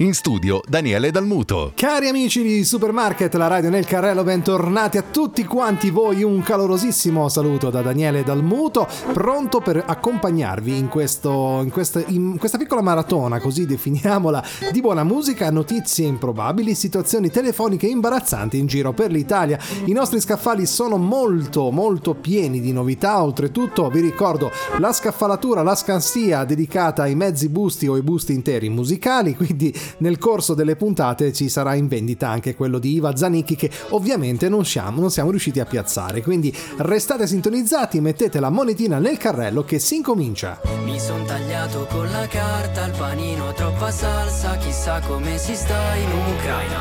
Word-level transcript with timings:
In 0.00 0.12
studio 0.12 0.60
Daniele 0.68 1.10
Dalmuto. 1.10 1.72
Cari 1.74 2.08
amici 2.08 2.42
di 2.42 2.64
Supermarket, 2.64 3.32
la 3.36 3.46
radio 3.46 3.70
nel 3.70 3.86
carrello, 3.86 4.24
bentornati 4.24 4.98
a 4.98 5.02
tutti 5.02 5.42
quanti 5.46 5.88
voi. 5.88 6.22
Un 6.22 6.42
calorosissimo 6.42 7.30
saluto 7.30 7.70
da 7.70 7.80
Daniele 7.80 8.22
Dalmuto, 8.22 8.86
pronto 9.14 9.60
per 9.60 9.82
accompagnarvi 9.86 10.76
in, 10.76 10.88
questo, 10.88 11.60
in, 11.62 11.70
questa, 11.70 12.04
in 12.08 12.36
questa 12.36 12.58
piccola 12.58 12.82
maratona, 12.82 13.40
così 13.40 13.64
definiamola, 13.64 14.44
di 14.70 14.82
buona 14.82 15.02
musica, 15.02 15.50
notizie 15.50 16.06
improbabili, 16.06 16.74
situazioni 16.74 17.30
telefoniche 17.30 17.86
imbarazzanti 17.86 18.58
in 18.58 18.66
giro 18.66 18.92
per 18.92 19.10
l'Italia. 19.10 19.58
I 19.86 19.92
nostri 19.92 20.20
scaffali 20.20 20.66
sono 20.66 20.98
molto, 20.98 21.70
molto 21.70 22.12
pieni 22.12 22.60
di 22.60 22.72
novità. 22.72 23.22
Oltretutto, 23.22 23.88
vi 23.88 24.00
ricordo 24.00 24.50
la 24.76 24.92
scaffalatura, 24.92 25.62
la 25.62 25.74
scansia 25.74 26.44
dedicata 26.44 27.04
ai 27.04 27.14
mezzi 27.14 27.48
busti 27.48 27.86
o 27.86 27.94
ai 27.94 28.02
busti 28.02 28.34
interi 28.34 28.68
musicali, 28.68 29.34
quindi 29.34 29.74
nel 29.98 30.18
corso 30.18 30.54
delle 30.54 30.76
puntate 30.76 31.32
ci 31.32 31.48
sarà 31.48 31.74
in 31.74 31.88
vendita 31.88 32.28
anche 32.28 32.54
quello 32.54 32.78
di 32.78 32.94
Iva 32.94 33.16
Zanicchi 33.16 33.56
che 33.56 33.70
ovviamente 33.90 34.48
non 34.48 34.64
siamo, 34.64 35.00
non 35.00 35.10
siamo 35.10 35.30
riusciti 35.30 35.60
a 35.60 35.64
piazzare. 35.64 36.22
Quindi 36.22 36.54
restate 36.78 37.26
sintonizzati, 37.26 38.00
mettete 38.00 38.40
la 38.40 38.50
monetina 38.50 38.98
nel 38.98 39.18
carrello 39.18 39.64
che 39.64 39.78
si 39.78 39.96
incomincia. 39.96 40.60
Mi 40.84 40.98
son 40.98 41.24
tagliato 41.24 41.86
con 41.90 42.10
la 42.10 42.26
carta 42.26 42.86
il 42.86 42.94
panino, 42.96 43.52
troppa 43.52 43.90
salsa, 43.90 44.56
chissà 44.56 45.00
come 45.06 45.38
si 45.38 45.54
sta 45.54 45.94
in 45.94 46.08
Ucraina. 46.34 46.80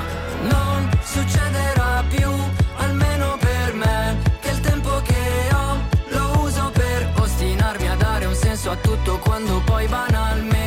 Non 0.49 0.89
succederà 1.03 2.03
più, 2.09 2.29
almeno 2.77 3.37
per 3.39 3.73
me, 3.73 4.17
che 4.41 4.49
il 4.49 4.59
tempo 4.59 5.01
che 5.03 5.53
ho 5.53 5.77
lo 6.09 6.43
uso 6.43 6.71
per 6.73 7.11
ostinarmi 7.19 7.87
a 7.87 7.95
dare 7.95 8.25
un 8.25 8.35
senso 8.35 8.71
a 8.71 8.75
tutto 8.75 9.19
quando 9.19 9.61
poi 9.65 9.87
banalmente 9.87 10.64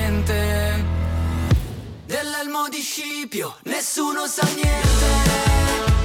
di 2.66 2.80
Scipio 2.80 3.54
nessuno 3.64 4.26
sa 4.26 4.42
niente. 4.54 5.97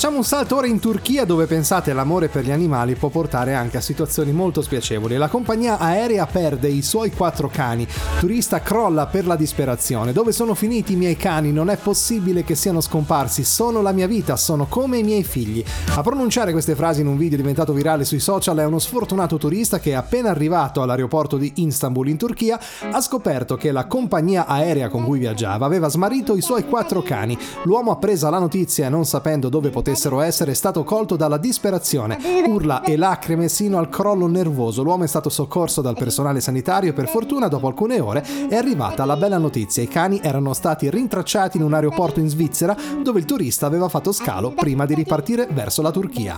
Facciamo 0.00 0.16
un 0.16 0.24
salto 0.24 0.56
ora 0.56 0.66
in 0.66 0.78
Turchia 0.78 1.26
dove 1.26 1.44
pensate 1.44 1.92
l'amore 1.92 2.28
per 2.28 2.42
gli 2.42 2.50
animali 2.50 2.94
può 2.94 3.10
portare 3.10 3.52
anche 3.52 3.76
a 3.76 3.82
situazioni 3.82 4.32
molto 4.32 4.62
spiacevoli. 4.62 5.18
La 5.18 5.28
compagnia 5.28 5.76
aerea 5.76 6.24
perde 6.24 6.68
i 6.68 6.80
suoi 6.80 7.12
quattro 7.12 7.48
cani, 7.48 7.86
turista 8.18 8.62
crolla 8.62 9.08
per 9.08 9.26
la 9.26 9.36
disperazione. 9.36 10.14
Dove 10.14 10.32
sono 10.32 10.54
finiti 10.54 10.94
i 10.94 10.96
miei 10.96 11.16
cani? 11.16 11.52
Non 11.52 11.68
è 11.68 11.76
possibile 11.76 12.44
che 12.44 12.54
siano 12.54 12.80
scomparsi, 12.80 13.44
sono 13.44 13.82
la 13.82 13.92
mia 13.92 14.06
vita, 14.06 14.36
sono 14.36 14.64
come 14.64 14.96
i 14.96 15.02
miei 15.02 15.22
figli. 15.22 15.62
A 15.94 16.00
pronunciare 16.00 16.52
queste 16.52 16.74
frasi 16.74 17.02
in 17.02 17.06
un 17.06 17.18
video 17.18 17.36
diventato 17.36 17.74
virale 17.74 18.06
sui 18.06 18.20
social 18.20 18.56
è 18.56 18.64
uno 18.64 18.78
sfortunato 18.78 19.36
turista 19.36 19.80
che 19.80 19.94
appena 19.94 20.30
arrivato 20.30 20.80
all'aeroporto 20.80 21.36
di 21.36 21.52
Istanbul 21.56 22.08
in 22.08 22.16
Turchia 22.16 22.58
ha 22.90 23.00
scoperto 23.02 23.56
che 23.56 23.70
la 23.70 23.84
compagnia 23.84 24.46
aerea 24.46 24.88
con 24.88 25.04
cui 25.04 25.18
viaggiava 25.18 25.66
aveva 25.66 25.88
smarrito 25.88 26.36
i 26.36 26.40
suoi 26.40 26.64
quattro 26.64 27.02
cani. 27.02 27.36
L'uomo 27.64 27.90
appresa 27.90 28.30
la 28.30 28.38
notizia 28.38 28.88
non 28.88 29.04
sapendo 29.04 29.50
dove 29.50 29.68
potessero 29.90 30.20
essere 30.20 30.54
stato 30.54 30.84
colto 30.84 31.16
dalla 31.16 31.36
disperazione, 31.36 32.16
urla 32.46 32.82
e 32.82 32.96
lacrime 32.96 33.48
sino 33.48 33.76
al 33.76 33.88
crollo 33.88 34.28
nervoso. 34.28 34.84
L'uomo 34.84 35.02
è 35.02 35.08
stato 35.08 35.28
soccorso 35.28 35.80
dal 35.80 35.96
personale 35.96 36.40
sanitario 36.40 36.90
e 36.90 36.92
per 36.92 37.08
fortuna 37.08 37.48
dopo 37.48 37.66
alcune 37.66 37.98
ore 37.98 38.24
è 38.48 38.54
arrivata 38.54 39.04
la 39.04 39.16
bella 39.16 39.38
notizia. 39.38 39.82
I 39.82 39.88
cani 39.88 40.20
erano 40.22 40.52
stati 40.54 40.88
rintracciati 40.88 41.56
in 41.56 41.64
un 41.64 41.74
aeroporto 41.74 42.20
in 42.20 42.28
Svizzera 42.28 42.76
dove 43.02 43.18
il 43.18 43.24
turista 43.24 43.66
aveva 43.66 43.88
fatto 43.88 44.12
scalo 44.12 44.52
prima 44.52 44.86
di 44.86 44.94
ripartire 44.94 45.48
verso 45.50 45.82
la 45.82 45.90
Turchia. 45.90 46.36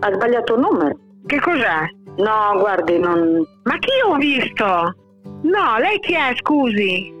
Ha 0.00 0.12
sbagliato 0.12 0.54
il 0.54 0.60
numero. 0.60 0.96
Che 1.26 1.40
cos'è? 1.40 1.88
No, 2.16 2.58
guardi, 2.58 2.98
non... 2.98 3.46
Ma 3.64 3.78
chi 3.78 3.90
ho 4.04 4.16
visto? 4.16 4.64
No, 5.42 5.78
lei 5.78 5.98
chi 6.00 6.14
è, 6.14 6.32
scusi? 6.36 7.19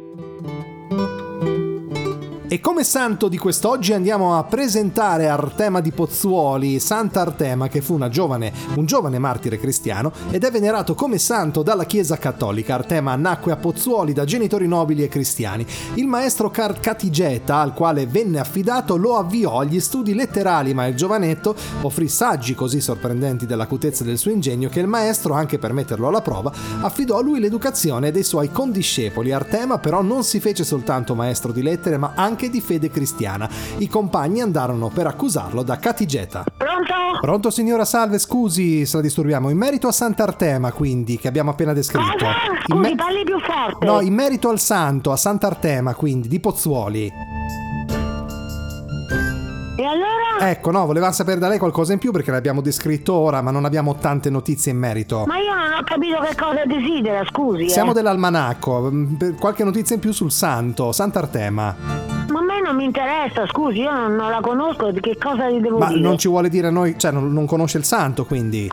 E 2.52 2.58
come 2.58 2.82
santo 2.82 3.28
di 3.28 3.38
quest'oggi 3.38 3.92
andiamo 3.92 4.36
a 4.36 4.42
presentare 4.42 5.28
Artema 5.28 5.80
di 5.80 5.92
Pozzuoli, 5.92 6.80
Santa 6.80 7.20
Artema 7.20 7.68
che 7.68 7.80
fu 7.80 7.96
giovane, 8.08 8.52
un 8.74 8.86
giovane 8.86 9.20
martire 9.20 9.56
cristiano 9.56 10.10
ed 10.30 10.42
è 10.42 10.50
venerato 10.50 10.96
come 10.96 11.18
santo 11.18 11.62
dalla 11.62 11.84
Chiesa 11.84 12.16
Cattolica. 12.16 12.74
Artema 12.74 13.14
nacque 13.14 13.52
a 13.52 13.56
Pozzuoli 13.56 14.12
da 14.12 14.24
genitori 14.24 14.66
nobili 14.66 15.04
e 15.04 15.08
cristiani. 15.08 15.64
Il 15.94 16.08
maestro 16.08 16.50
Catigeta, 16.50 17.58
al 17.58 17.72
quale 17.72 18.08
venne 18.08 18.40
affidato, 18.40 18.96
lo 18.96 19.16
avviò 19.16 19.60
agli 19.60 19.78
studi 19.78 20.12
letterali, 20.12 20.74
ma 20.74 20.88
il 20.88 20.96
giovanetto 20.96 21.54
offrì 21.82 22.08
saggi 22.08 22.56
così 22.56 22.80
sorprendenti 22.80 23.46
dell'acutezza 23.46 24.02
del 24.02 24.18
suo 24.18 24.32
ingegno 24.32 24.68
che 24.68 24.80
il 24.80 24.88
maestro, 24.88 25.34
anche 25.34 25.60
per 25.60 25.72
metterlo 25.72 26.08
alla 26.08 26.20
prova, 26.20 26.52
affidò 26.80 27.18
a 27.18 27.22
lui 27.22 27.38
l'educazione 27.38 28.10
dei 28.10 28.24
suoi 28.24 28.50
condiscepoli. 28.50 29.30
Artema 29.30 29.78
però 29.78 30.02
non 30.02 30.24
si 30.24 30.40
fece 30.40 30.64
soltanto 30.64 31.14
maestro 31.14 31.52
di 31.52 31.62
lettere, 31.62 31.96
ma 31.96 32.14
anche 32.16 32.38
anche 32.40 32.48
di 32.48 32.62
fede 32.62 32.88
cristiana. 32.88 33.48
I 33.78 33.88
compagni 33.88 34.40
andarono 34.40 34.88
per 34.88 35.06
accusarlo 35.06 35.62
da 35.62 35.76
catigeta. 35.76 36.44
Pronto? 36.56 36.94
Pronto 37.20 37.50
signora 37.50 37.84
Salve, 37.84 38.18
scusi 38.18 38.86
se 38.86 38.96
la 38.96 39.02
disturbiamo. 39.02 39.50
In 39.50 39.58
merito 39.58 39.88
a 39.88 39.92
Sant'Artema, 39.92 40.72
quindi, 40.72 41.18
che 41.18 41.28
abbiamo 41.28 41.50
appena 41.50 41.74
descritto. 41.74 42.12
Cosa? 42.12 42.32
Scusi, 42.64 42.80
me- 42.80 42.94
parli 42.94 43.24
più 43.24 43.38
forte. 43.40 43.84
No, 43.84 44.00
in 44.00 44.14
merito 44.14 44.48
al 44.48 44.58
santo, 44.58 45.12
a 45.12 45.16
Sant'Artema, 45.16 45.94
quindi, 45.94 46.28
di 46.28 46.40
Pozzuoli. 46.40 47.12
E 49.76 49.84
allora? 49.84 50.48
Ecco, 50.50 50.70
no, 50.70 50.86
volevamo 50.86 51.12
sapere 51.12 51.38
da 51.38 51.48
lei 51.48 51.58
qualcosa 51.58 51.92
in 51.92 51.98
più 51.98 52.12
perché 52.12 52.30
l'abbiamo 52.30 52.62
descritto 52.62 53.12
ora, 53.12 53.42
ma 53.42 53.50
non 53.50 53.66
abbiamo 53.66 53.96
tante 53.96 54.30
notizie 54.30 54.72
in 54.72 54.78
merito. 54.78 55.24
Ma 55.26 55.36
io 55.38 55.54
non 55.54 55.72
ho 55.78 55.82
capito 55.84 56.18
che 56.20 56.34
cosa 56.34 56.64
desidera, 56.64 57.22
scusi. 57.30 57.68
Siamo 57.68 57.90
eh. 57.90 57.94
dell'almanacco. 57.94 58.90
Mm, 58.90 59.36
qualche 59.38 59.64
notizia 59.64 59.94
in 59.94 60.00
più 60.00 60.12
sul 60.12 60.32
santo, 60.32 60.92
Sant'Artema 60.92 62.19
non 62.70 62.78
mi 62.78 62.84
interessa, 62.84 63.46
scusi, 63.48 63.80
io 63.80 63.90
non, 63.90 64.14
non 64.14 64.30
la 64.30 64.40
conosco, 64.40 64.92
di 64.92 65.00
che 65.00 65.16
cosa 65.18 65.50
gli 65.50 65.60
devo 65.60 65.78
Ma 65.78 65.88
dire? 65.88 66.00
non 66.00 66.18
ci 66.18 66.28
vuole 66.28 66.48
dire 66.48 66.68
a 66.68 66.70
noi, 66.70 66.94
cioè 66.96 67.10
non, 67.10 67.32
non 67.32 67.44
conosce 67.44 67.78
il 67.78 67.84
santo, 67.84 68.24
quindi. 68.24 68.70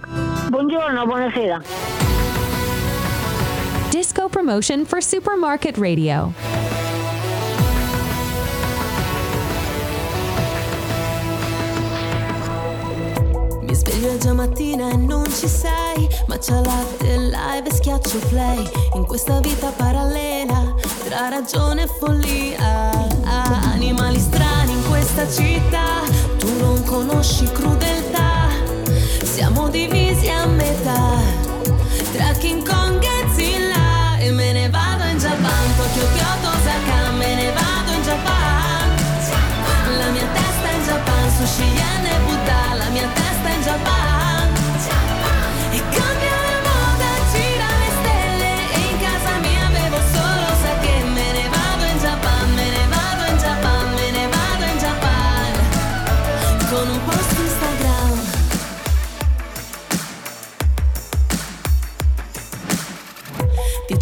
Buongiorno, 0.49 1.05
buonasera. 1.05 1.61
Disco 3.89 4.29
promotion 4.29 4.85
for 4.85 5.01
Supermarket 5.01 5.77
Radio. 5.79 6.31
Mi 13.61 13.73
sveglio 13.73 14.17
già 14.17 14.33
mattina 14.33 14.91
e 14.91 14.95
non 14.95 15.25
ci 15.25 15.47
sei 15.47 16.07
Ma 16.27 16.37
c'è 16.37 16.53
latte 16.53 17.17
live 17.17 17.67
e 17.67 17.73
schiaccio 17.73 18.19
play 18.29 18.63
In 18.95 19.05
questa 19.05 19.39
vita 19.41 19.69
parallela 19.75 20.26
Tra 21.07 21.29
ragione 21.29 21.83
e 21.83 21.87
follia. 21.87 22.91
Animali 23.71 24.19
strani 24.19 24.73
in 24.73 24.83
questa 24.89 25.25
città. 25.29 26.01
Tu 26.37 26.57
non 26.59 26.83
conosci 26.83 27.45
crudeltà. 27.45 28.49
Siamo 29.23 29.69
divisi 29.69 30.27
a 30.27 30.45
metà. 30.45 31.21
Tra 32.11 32.33
King 32.33 32.67
Kong 32.67 33.01
e 33.01 33.25
Zilla. 33.33 34.17
E 34.19 34.31
me 34.31 34.51
ne 34.51 34.69
vado 34.69 35.05
in 35.05 35.17
Japan 35.17 35.75
Tokyo, 35.77 36.03
Kyoto, 36.13 36.49
Osaka. 36.49 37.11
Me 37.17 37.35
ne 37.35 37.51
vado 37.53 37.91
in 37.93 38.03
Japan 38.03 38.89
La 39.97 40.09
mia 40.11 40.27
testa 40.33 40.69
in 40.71 40.83
Japan 40.83 41.31
Sushi, 41.37 41.63
yen 41.63 42.05
e 42.05 42.19
Buddha 42.25 42.75
La 42.75 42.89
mia 42.89 43.07
testa 43.13 43.49
in 43.49 43.61
Japan 43.61 44.06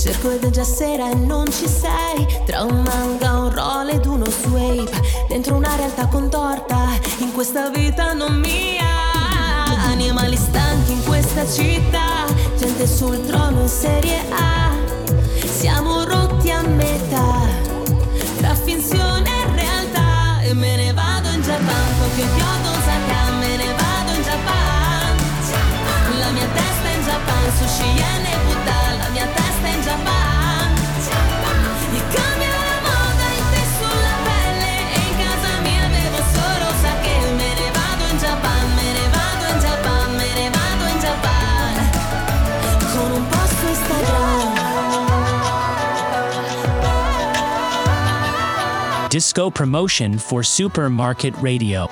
cerco 0.06 0.30
ed 0.30 0.48
già 0.52 0.64
sera 0.64 1.10
e 1.10 1.16
non 1.16 1.52
ci 1.52 1.68
sei. 1.68 2.28
Tra 2.46 2.62
un 2.62 2.84
manga, 2.84 3.40
un 3.40 3.52
roll 3.52 3.90
ed 3.90 4.06
uno 4.06 4.26
swape 4.30 5.02
Dentro 5.28 5.56
una 5.56 5.76
realtà 5.76 6.06
contorta 6.06 6.90
In 7.20 7.34
questa 7.34 7.70
vita 7.70 8.14
non 8.14 8.36
mia 8.36 8.86
Animali 9.88 10.38
stanchi 10.38 10.92
in 10.92 11.04
questa 11.04 11.48
città 11.48 12.26
Gente 12.56 12.86
sul 12.86 13.20
trono 13.26 13.62
in 13.62 13.68
serie 13.68 14.20
A. 14.30 14.76
Siamo 15.44 16.04
rotti 16.04 16.52
a 16.52 16.62
metà 16.62 17.48
Tra 18.38 18.54
finzione 18.54 19.28
e 19.28 19.56
realtà. 19.56 20.42
E 20.42 20.54
me 20.54 20.76
ne 20.76 20.94
vado 20.94 21.30
in 21.30 21.42
Japan 21.42 21.86
Tokyo, 21.98 22.26
Kyoto, 22.36 22.70
Osaka 22.78 23.32
Me 23.40 23.58
ne 23.58 23.74
vado 23.74 24.12
in 24.14 24.22
Japan 24.22 25.16
La 26.20 26.30
mia 26.30 26.48
testa 26.54 26.90
in 26.90 27.02
Japan 27.02 27.52
Sushi, 27.58 28.05
Disco 49.16 49.50
promotion 49.50 50.18
for 50.18 50.44
Supermarket 50.44 51.34
Radio. 51.42 51.88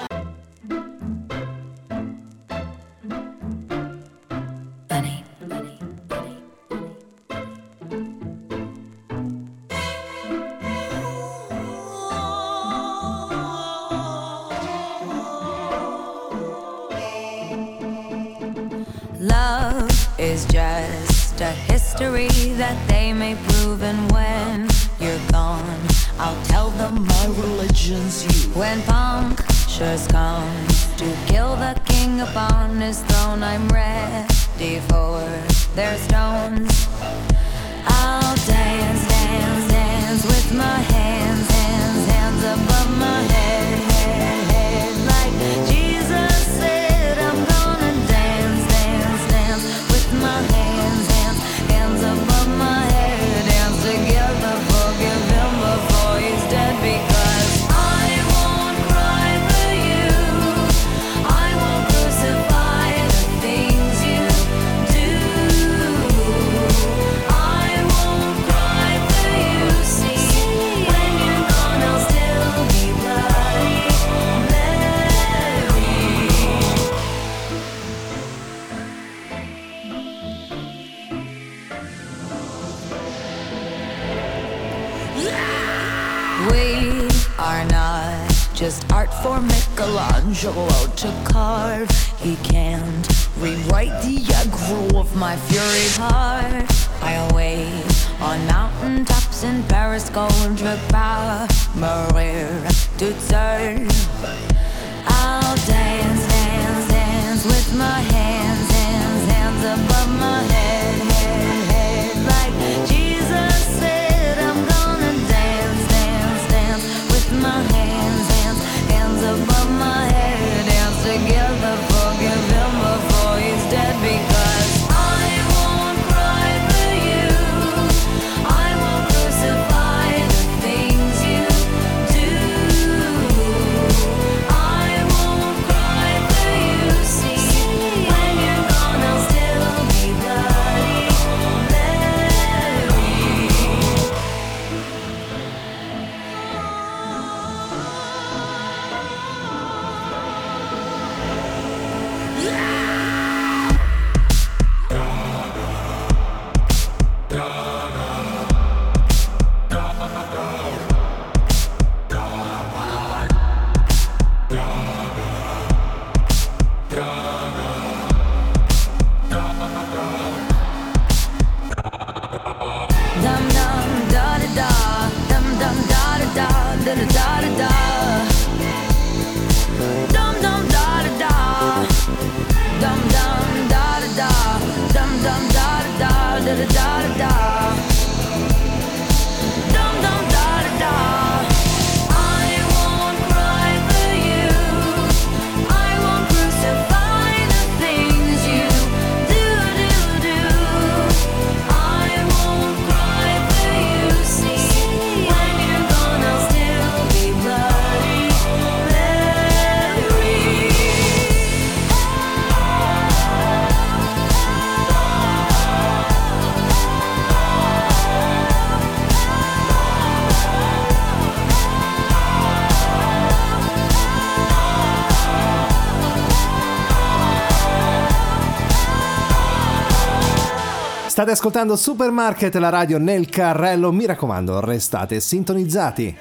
State 231.23 231.39
ascoltando 231.39 231.77
Supermarket, 231.77 232.53
la 232.55 232.67
radio 232.67 232.97
nel 232.97 233.29
carrello. 233.29 233.93
Mi 233.93 234.05
raccomando, 234.05 234.59
restate 234.59 235.21
sintonizzati. 235.21 236.17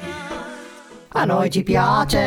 A 1.09 1.25
noi 1.25 1.51
ci 1.51 1.65
piace 1.65 2.21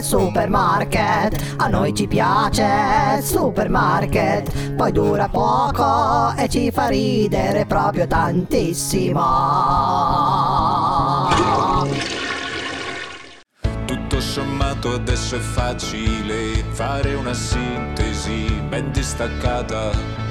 Supermarket, 0.00 1.54
a 1.58 1.68
noi 1.68 1.94
ci 1.94 2.08
piace 2.08 3.22
Supermarket, 3.22 4.74
poi 4.74 4.90
dura 4.90 5.28
poco 5.28 6.34
e 6.36 6.48
ci 6.48 6.72
fa 6.72 6.88
ridere 6.88 7.64
proprio 7.64 8.08
tantissimo. 8.08 9.22
Tutto 13.84 14.20
sommato 14.20 14.94
adesso 14.94 15.36
è 15.36 15.40
facile 15.40 16.64
fare 16.70 17.14
una 17.14 17.34
sintesi 17.34 18.52
ben 18.68 18.90
distaccata 18.90 20.25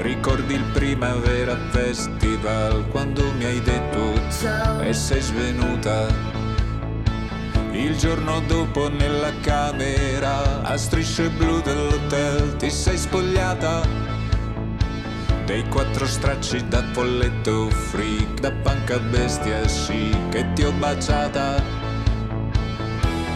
Ricordi 0.00 0.54
il 0.54 0.62
Primavera 0.72 1.56
Festival 1.70 2.86
quando 2.88 3.32
mi 3.32 3.44
hai 3.44 3.60
detto 3.60 4.12
ciao 4.30 4.80
e 4.80 4.92
sei 4.92 5.20
svenuta? 5.20 6.06
Il 7.72 7.96
giorno 7.96 8.40
dopo 8.46 8.88
nella 8.88 9.32
camera 9.40 10.62
a 10.62 10.76
strisce 10.76 11.28
blu 11.30 11.60
dell'hotel 11.62 12.54
ti 12.56 12.70
sei 12.70 12.96
spogliata 12.96 13.82
dei 15.44 15.66
quattro 15.68 16.06
stracci 16.06 16.68
da 16.68 16.84
folletto 16.92 17.68
freak, 17.68 18.38
da 18.38 18.52
panca 18.52 19.00
bestia 19.00 19.66
sì 19.66 20.16
che 20.30 20.52
ti 20.52 20.62
ho 20.62 20.72
baciata. 20.72 21.60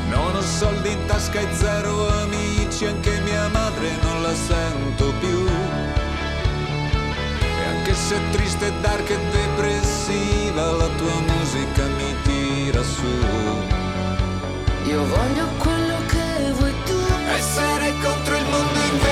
Non 0.09 0.37
ho 0.37 0.43
soldi 0.43 0.93
in 0.93 1.07
tasca 1.07 1.41
e 1.41 1.53
zero 1.55 2.09
amici, 2.21 2.87
anche 2.87 3.19
mia 3.21 3.49
madre 3.49 3.89
non 4.03 4.23
la 4.23 4.35
sento 4.35 5.13
più 5.19 6.02
anche 7.83 7.95
se 7.95 8.17
triste, 8.31 8.73
dark 8.81 9.11
e 9.11 9.19
depressiva, 9.33 10.71
la 10.71 10.89
tua 10.97 11.21
musica 11.21 11.85
mi 11.87 12.15
tira 12.23 12.81
su. 12.83 13.07
Io 14.85 15.05
voglio 15.05 15.49
quello 15.59 15.97
che 16.07 16.53
vuoi 16.53 16.75
tu. 16.85 16.97
Essere 17.35 17.93
contro 18.01 18.37
il 18.37 18.45
mondo 18.45 18.79
invece 18.93 19.12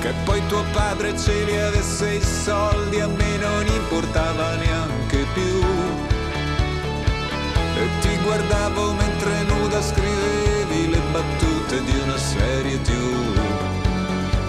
Che 0.00 0.14
poi 0.24 0.40
tuo 0.46 0.64
padre 0.72 1.14
ce 1.18 1.44
li 1.44 1.58
avesse 1.58 2.14
i 2.14 2.22
soldi, 2.22 3.00
a 3.00 3.06
me 3.06 3.36
non 3.36 3.66
importava 3.66 4.54
neanche 4.54 5.26
più. 5.34 5.60
E 7.76 7.88
ti 8.00 8.16
guardavo 8.22 8.94
mentre 8.94 9.42
nuda 9.42 9.82
scrivevi 9.82 10.88
le 10.88 11.00
battute 11.12 11.84
di 11.84 11.98
una 11.98 12.16
serie 12.16 12.80
TV. 12.80 13.40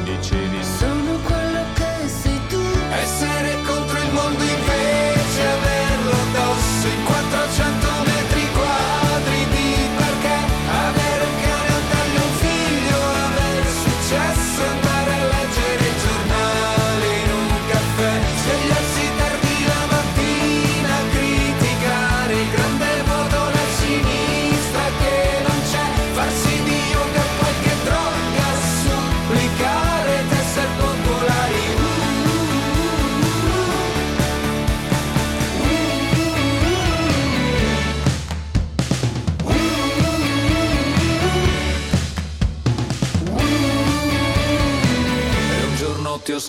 Dicevi 0.04 0.64
Sono 0.64 1.20
quello 1.26 1.64
che 1.74 2.08
sei 2.08 2.40
tu. 2.48 2.62
essere 2.90 3.62
contro 3.66 3.98
il 3.98 4.12
mondo 4.14 4.44
invece 4.44 5.42
averlo 5.58 6.12
addosso 6.12 6.88
in 6.88 7.04
400 7.04 7.71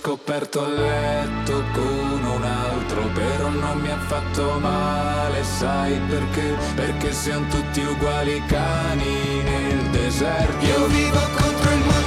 aperto 0.01 0.67
il 0.67 0.75
letto 0.75 1.63
con 1.73 2.25
un 2.25 2.43
altro, 2.43 3.03
però 3.13 3.49
non 3.49 3.79
mi 3.79 3.91
ha 3.91 3.99
fatto 3.99 4.59
male, 4.59 5.45
sai 5.45 5.99
perché? 6.09 6.57
Perché 6.75 7.13
siamo 7.13 7.47
tutti 7.49 7.81
uguali 7.81 8.43
cani 8.47 9.43
nel 9.43 9.91
deserto. 9.91 10.65
Io 10.65 10.87
vivo 10.87 11.21
contro 11.37 11.71
il 11.73 11.79
mondo 11.79 12.02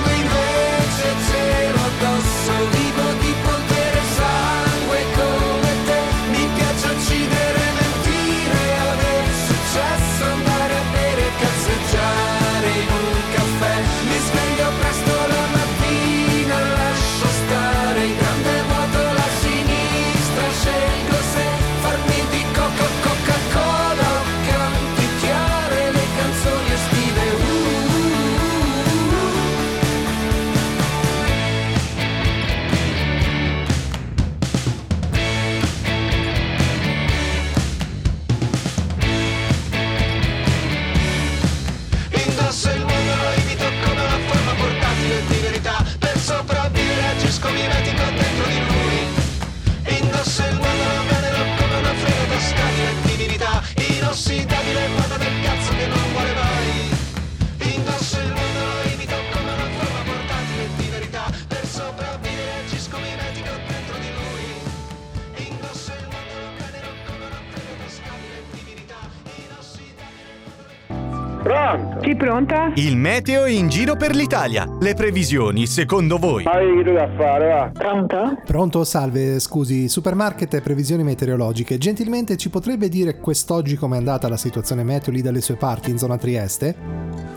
Sì, 72.15 72.22
pronta? 72.22 72.72
Il 72.75 72.95
meteo 72.95 73.45
in 73.45 73.67
giro 73.67 73.98
per 73.98 74.15
l'Italia. 74.15 74.65
Le 74.79 74.93
previsioni, 74.93 75.67
secondo 75.67 76.17
voi? 76.17 76.43
Ma 76.43 76.53
che 76.53 76.84
dove 76.84 77.10
fare, 77.17 77.48
va? 77.48 77.72
Pronto? 77.74 78.38
Pronto, 78.45 78.84
salve, 78.86 79.39
scusi, 79.39 79.89
supermarket 79.89 80.53
e 80.53 80.62
previsioni 80.62 81.03
meteorologiche. 81.03 81.77
Gentilmente 81.77 82.38
ci 82.38 82.50
potrebbe 82.50 82.88
dire 82.88 83.19
quest'oggi 83.19 83.75
com'è 83.75 83.98
andata 83.98 84.29
la 84.29 84.37
situazione 84.37 84.83
meteo 84.83 85.11
lì 85.11 85.22
dalle 85.22 85.42
sue 85.42 85.55
parti 85.55 85.89
in 85.89 85.98
zona 85.98 86.18
Trieste? 86.18 87.34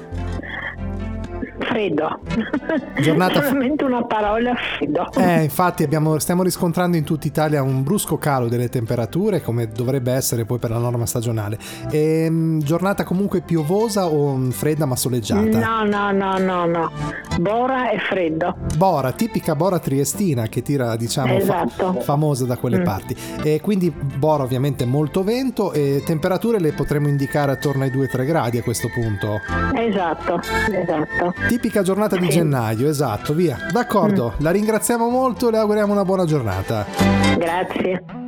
Freddo. 1.82 2.18
Giornata- 3.00 3.40
Solamente 3.42 3.84
una 3.84 4.02
parola 4.04 4.52
freddo. 4.56 5.06
Eh, 5.16 5.44
infatti 5.44 5.84
abbiamo- 5.84 6.18
stiamo 6.18 6.42
riscontrando 6.42 6.96
in 6.96 7.04
tutta 7.04 7.28
Italia 7.28 7.62
un 7.62 7.84
brusco 7.84 8.18
calo 8.18 8.48
delle 8.48 8.68
temperature, 8.68 9.40
come 9.40 9.68
dovrebbe 9.68 10.10
essere 10.12 10.44
poi 10.44 10.58
per 10.58 10.70
la 10.70 10.78
norma 10.78 11.06
stagionale. 11.06 11.56
Ehm, 11.92 12.60
giornata 12.62 13.04
comunque 13.04 13.42
piovosa 13.42 14.06
o 14.06 14.34
mm, 14.36 14.50
fredda 14.50 14.86
ma 14.86 14.96
soleggiata? 14.96 15.40
No, 15.58 15.84
no, 15.84 16.10
no, 16.10 16.38
no, 16.38 16.66
no. 16.66 16.90
Bora 17.38 17.90
e 17.90 18.00
freddo. 18.00 18.56
Bora, 18.76 19.12
tipica 19.12 19.54
Bora 19.54 19.78
triestina 19.78 20.48
che 20.48 20.62
tira, 20.62 20.96
diciamo, 20.96 21.38
fa- 21.40 21.62
Esatto. 21.64 22.00
famosa 22.00 22.44
da 22.44 22.56
quelle 22.56 22.78
Mm. 22.80 22.84
parti. 22.84 23.16
E 23.44 23.60
quindi 23.60 23.92
Bora 24.18 24.42
ovviamente 24.42 24.84
molto 24.84 25.22
vento 25.22 25.72
e 25.72 26.02
temperature 26.04 26.58
le 26.58 26.72
potremmo 26.72 27.06
indicare 27.06 27.52
attorno 27.52 27.84
ai 27.84 27.90
2-3 27.90 28.24
gradi 28.24 28.58
a 28.58 28.62
questo 28.62 28.88
punto. 28.92 29.40
Esatto, 29.76 30.40
esatto. 30.72 31.34
Tipica 31.46 31.66
giornata 31.82 32.16
di 32.16 32.28
gennaio, 32.28 32.88
esatto, 32.88 33.32
via. 33.32 33.56
D'accordo, 33.70 34.34
la 34.38 34.50
ringraziamo 34.50 35.08
molto 35.08 35.48
e 35.48 35.52
le 35.52 35.58
auguriamo 35.58 35.92
una 35.92 36.04
buona 36.04 36.24
giornata. 36.24 36.86
Grazie. 37.36 38.27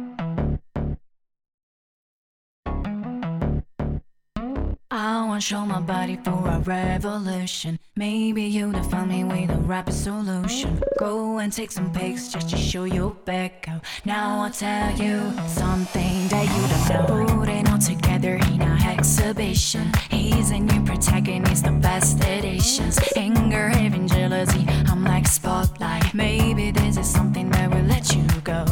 I 4.92 5.24
wanna 5.24 5.40
show 5.40 5.64
my 5.64 5.78
body 5.80 6.16
for 6.16 6.48
a 6.48 6.58
revolution. 6.58 7.78
Maybe 7.94 8.42
you'll 8.42 8.82
find 8.82 9.08
me 9.08 9.22
with 9.22 9.50
a 9.50 9.60
rapid 9.60 9.94
solution. 9.94 10.82
Go 10.98 11.38
and 11.38 11.52
take 11.52 11.70
some 11.70 11.92
pics 11.92 12.32
just 12.32 12.50
to 12.50 12.56
show 12.56 12.82
your 12.82 13.10
back 13.24 13.68
out. 13.68 13.84
Now 14.04 14.42
I'll 14.42 14.50
tell 14.50 14.90
you 14.98 15.32
something 15.46 16.26
that 16.28 16.44
you 16.44 16.62
don't 16.88 17.28
know. 17.28 17.38
Put 17.38 17.48
it 17.50 17.70
all 17.70 17.78
together 17.78 18.34
in 18.34 18.62
a 18.62 18.80
exhibition. 18.84 19.92
He's 20.10 20.50
a 20.50 20.58
new 20.58 20.82
protagonist, 20.84 21.66
the 21.66 21.70
best 21.70 22.24
editions. 22.24 22.98
Anger, 23.14 23.70
even 23.80 24.08
jealousy, 24.08 24.66
I'm 24.88 25.04
like 25.04 25.28
spotlight. 25.28 26.12
Maybe 26.14 26.72
this 26.72 26.96
is 26.96 27.08
something 27.08 27.48
that 27.50 27.70
will 27.72 27.84
let 27.84 28.12
you 28.12 28.24
go. 28.42 28.64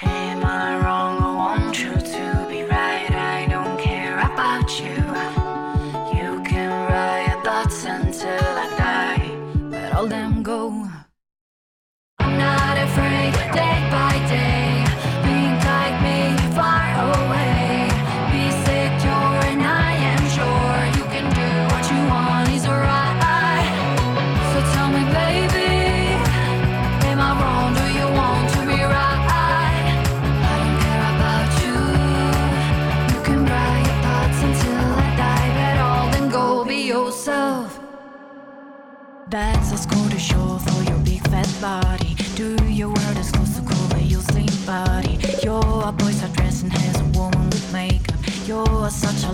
Am 0.00 0.44
I 0.46 0.78
wrong? 0.82 1.21
A 39.82 39.84
score 39.84 40.10
to 40.10 40.18
show 40.18 40.58
for 40.58 40.82
your 40.84 40.98
big 40.98 41.26
fat 41.28 41.48
body. 41.60 42.14
Do 42.36 42.54
your 42.66 42.90
word 42.90 43.18
is 43.18 43.32
close 43.32 43.56
to 43.56 43.62
cover 43.62 43.98
your 43.98 44.20
slim 44.20 44.46
body. 44.64 45.18
You're 45.42 45.88
a 45.88 45.90
boy's 45.90 46.22
dress 46.34 46.62
and 46.62 46.72
has 46.72 47.00
a 47.00 47.18
woman 47.18 47.50
with 47.50 47.72
makeup. 47.72 48.20
You're 48.46 48.90
such 48.90 49.24
a 49.28 49.32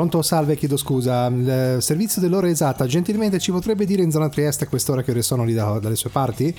Pronto? 0.00 0.22
Salve, 0.22 0.56
chiedo 0.56 0.78
scusa. 0.78 1.26
Il 1.26 1.76
servizio 1.80 2.22
dell'ora 2.22 2.48
esatta, 2.48 2.86
gentilmente 2.86 3.38
ci 3.38 3.50
potrebbe 3.50 3.84
dire 3.84 4.02
in 4.02 4.10
zona 4.10 4.30
Trieste 4.30 4.64
a 4.64 4.66
quest'ora 4.66 5.02
che 5.02 5.10
ore 5.10 5.20
sono 5.20 5.44
lì 5.44 5.52
da- 5.52 5.78
dalle 5.78 5.94
sue 5.94 6.08
parti? 6.08 6.54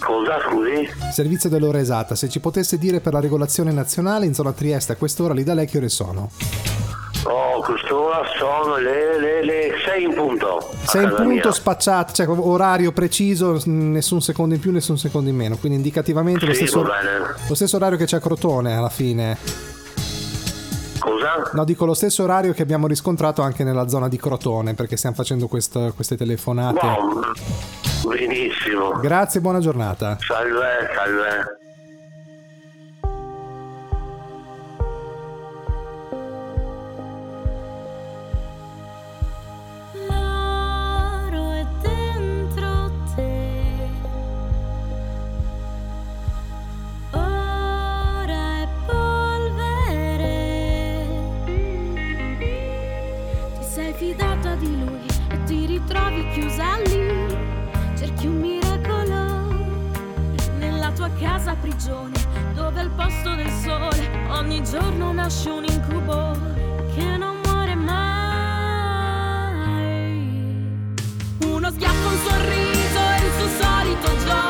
Cosa, 0.00 0.38
scusi? 0.46 0.86
Servizio 1.14 1.48
dell'ora 1.48 1.78
esatta, 1.78 2.14
se 2.14 2.28
ci 2.28 2.38
potesse 2.38 2.76
dire 2.76 3.00
per 3.00 3.14
la 3.14 3.20
regolazione 3.20 3.72
nazionale 3.72 4.26
in 4.26 4.34
zona 4.34 4.52
Trieste 4.52 4.92
a 4.92 4.96
quest'ora 4.96 5.32
lì 5.32 5.44
da 5.44 5.54
lei 5.54 5.64
che 5.66 5.78
ore 5.78 5.88
sono? 5.88 6.30
Oh, 7.24 7.62
quest'ora 7.62 8.20
sono 8.38 8.76
le, 8.76 9.18
le, 9.18 9.42
le 9.44 9.70
6 9.82 10.02
in 10.04 10.12
punto. 10.14 10.58
a 10.58 10.88
Sei 10.88 11.02
in 11.04 11.08
casa 11.08 11.22
punto 11.22 11.48
mia. 11.48 11.52
spacciato, 11.52 12.12
cioè 12.12 12.28
orario 12.28 12.92
preciso, 12.92 13.58
nessun 13.64 14.20
secondo 14.20 14.54
in 14.54 14.60
più, 14.60 14.72
nessun 14.72 14.98
secondo 14.98 15.30
in 15.30 15.36
meno, 15.36 15.56
quindi 15.56 15.78
indicativamente 15.78 16.44
lo, 16.44 16.52
Sì, 16.52 16.66
stesso, 16.66 16.82
va 16.82 16.88
bene. 17.02 17.34
lo 17.48 17.54
stesso 17.54 17.76
orario 17.76 17.96
che 17.96 18.04
c'è 18.04 18.18
a 18.18 18.20
Crotone 18.20 18.74
alla 18.76 18.90
fine. 18.90 19.69
Cosa? 21.00 21.50
No, 21.54 21.64
dico 21.64 21.84
lo 21.84 21.94
stesso 21.94 22.22
orario 22.22 22.52
che 22.52 22.62
abbiamo 22.62 22.86
riscontrato 22.86 23.42
anche 23.42 23.64
nella 23.64 23.88
zona 23.88 24.08
di 24.08 24.18
Crotone, 24.18 24.74
perché 24.74 24.96
stiamo 24.96 25.16
facendo 25.16 25.48
quest- 25.48 25.94
queste 25.94 26.16
telefonate. 26.16 26.78
Bom. 26.86 27.22
Benissimo. 28.16 28.90
Grazie, 29.00 29.40
buona 29.40 29.60
giornata. 29.60 30.16
Salve, 30.20 30.90
salve. 30.94 31.58
chiusa 61.50 61.54
prigione 61.56 62.12
dove 62.54 62.80
al 62.80 62.90
posto 62.90 63.34
del 63.34 63.50
sole 63.62 64.08
ogni 64.30 64.62
giorno 64.62 65.12
nasce 65.12 65.50
un 65.50 65.64
incubo 65.64 66.36
che 66.94 67.16
non 67.16 67.40
muore 67.44 67.74
mai. 67.74 67.98
Uno 71.44 71.70
schiaffo, 71.70 72.08
un 72.08 72.18
sorriso 72.28 72.98
e 72.98 73.24
il 73.24 73.32
suo 73.38 73.48
solito 73.58 74.16
gioco. 74.24 74.49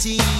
team. 0.00 0.39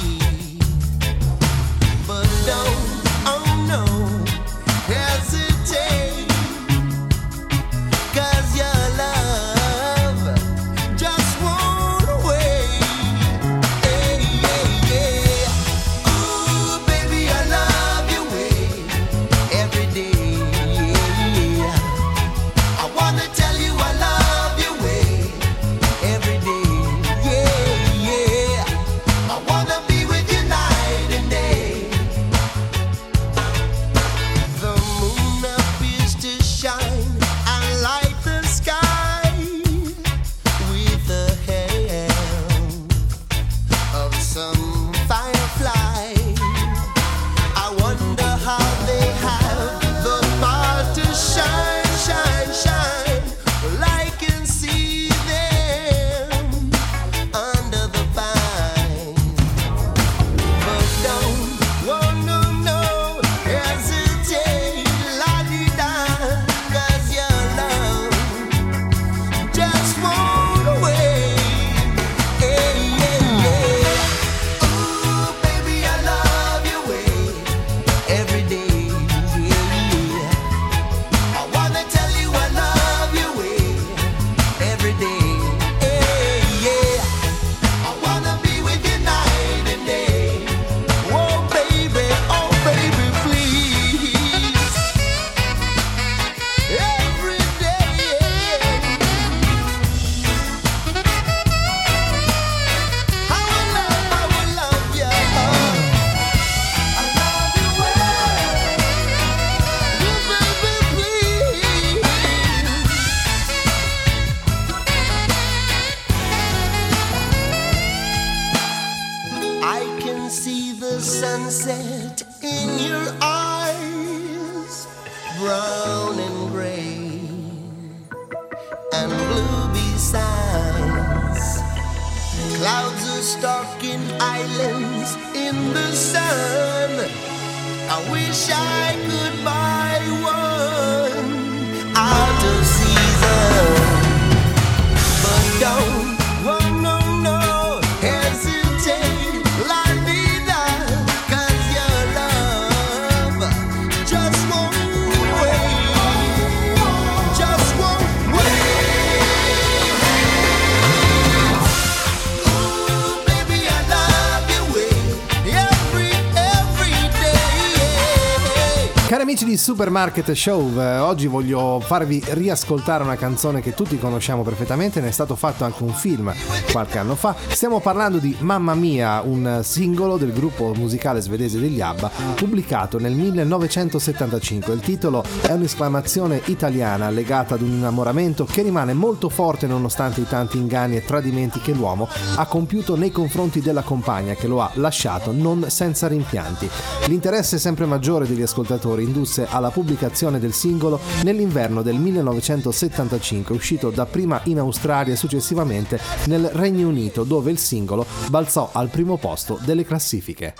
Supermarket 169.80 170.32
Show. 170.32 170.78
Eh, 170.78 170.98
oggi 170.98 171.26
voglio 171.26 171.80
farvi 171.80 172.22
riascoltare 172.32 173.02
una 173.02 173.16
canzone 173.16 173.62
che 173.62 173.72
tutti 173.72 173.98
conosciamo 173.98 174.42
perfettamente, 174.42 175.00
ne 175.00 175.08
è 175.08 175.10
stato 175.10 175.36
fatto 175.36 175.64
anche 175.64 175.82
un 175.82 175.94
film 175.94 176.30
qualche 176.70 176.98
anno 176.98 177.14
fa. 177.14 177.34
Stiamo 177.48 177.80
parlando 177.80 178.18
di 178.18 178.36
Mamma 178.40 178.74
Mia, 178.74 179.22
un 179.22 179.60
singolo 179.62 180.18
del 180.18 180.34
gruppo 180.34 180.74
musicale 180.74 181.22
svedese 181.22 181.58
degli 181.58 181.80
ABBA, 181.80 182.10
pubblicato 182.34 182.98
nel 182.98 183.14
1975. 183.14 184.74
Il 184.74 184.80
titolo 184.80 185.24
è 185.40 185.52
un'esclamazione 185.52 186.42
italiana 186.44 187.08
legata 187.08 187.54
ad 187.54 187.62
un 187.62 187.68
innamoramento 187.68 188.44
che 188.44 188.60
rimane 188.60 188.92
molto 188.92 189.30
forte 189.30 189.66
nonostante 189.66 190.20
i 190.20 190.28
tanti 190.28 190.58
inganni 190.58 190.96
e 190.96 191.06
tradimenti 191.06 191.58
che 191.58 191.72
l'uomo 191.72 192.06
ha 192.36 192.44
compiuto 192.44 192.96
nei 192.96 193.10
confronti 193.12 193.62
della 193.62 193.80
compagna 193.80 194.34
che 194.34 194.46
lo 194.46 194.60
ha 194.60 194.70
lasciato 194.74 195.32
non 195.32 195.70
senza 195.70 196.06
rimpianti. 196.06 196.68
L'interesse 197.06 197.58
sempre 197.58 197.86
maggiore 197.86 198.26
degli 198.26 198.42
ascoltatori 198.42 199.04
indusse 199.04 199.46
alla 199.48 199.68
la 199.70 199.76
pubblicazione 199.76 200.40
del 200.40 200.52
singolo 200.52 200.98
nell'inverno 201.22 201.82
del 201.82 201.96
1975, 201.96 203.54
uscito 203.54 203.90
dapprima 203.90 204.40
in 204.44 204.58
Australia 204.58 205.14
e 205.14 205.16
successivamente 205.16 205.98
nel 206.26 206.46
Regno 206.52 206.88
Unito, 206.88 207.22
dove 207.22 207.52
il 207.52 207.58
singolo 207.58 208.04
balzò 208.28 208.70
al 208.72 208.88
primo 208.88 209.16
posto 209.16 209.58
delle 209.62 209.84
classifiche. 209.84 210.54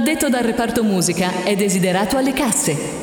L'addetto 0.00 0.30
dal 0.30 0.42
reparto 0.42 0.82
musica 0.82 1.44
è 1.44 1.54
desiderato 1.54 2.16
alle 2.16 2.32
casse. 2.32 2.98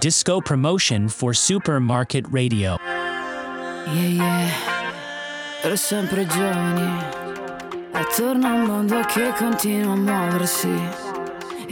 disco 0.00 0.40
promotion 0.40 1.08
for 1.08 1.32
Supermarket 1.32 2.26
Radio. 2.32 2.76
Yeah, 3.86 4.08
yeah, 4.08 4.48
ero 5.62 5.76
sempre 5.76 6.26
giovani, 6.26 7.04
attorno 7.92 8.48
a 8.48 8.52
un 8.52 8.62
mondo 8.64 9.00
che 9.06 9.32
continua 9.38 9.92
a 9.92 9.96
muoversi 9.96 11.01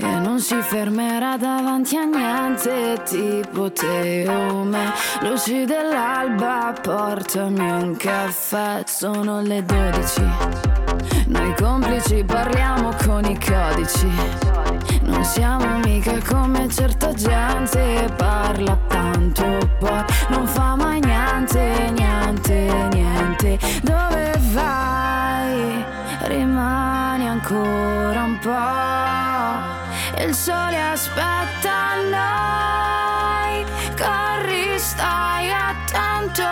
e 0.02 0.18
non 0.20 0.40
si 0.40 0.56
fermerà 0.60 1.36
davanti 1.36 1.96
a 1.96 2.04
niente 2.04 3.02
tipo 3.04 3.70
te 3.70 4.26
o 4.28 4.64
me. 4.64 4.92
Luci 5.20 5.64
dell'alba, 5.64 6.74
portami 6.80 7.70
un 7.70 7.96
caffè, 7.96 8.82
sono 8.86 9.40
le 9.42 9.62
12. 9.64 10.22
Noi 11.26 11.54
complici 11.56 12.24
parliamo 12.24 12.90
con 13.04 13.24
i 13.24 13.38
codici. 13.38 14.10
Non 15.02 15.24
siamo 15.24 15.78
mica 15.84 16.18
come 16.26 16.68
certa 16.68 17.12
gente, 17.12 18.12
parla 18.16 18.78
tanto 18.88 19.70
poi 19.78 20.04
non 20.28 20.46
fa 20.46 20.76
mai 20.76 21.00
niente, 21.00 21.90
niente, 21.96 22.88
niente. 22.92 23.58
Dove 23.82 24.38
vai? 24.52 25.84
Rimani 26.24 27.28
ancora 27.28 28.22
un 28.22 28.38
po'. 28.38 28.89
Sole 30.40 30.80
aspetta 30.80 31.96
noi. 32.08 33.62
Corri, 33.94 34.78
stai 34.78 35.50
attento. 35.50 36.48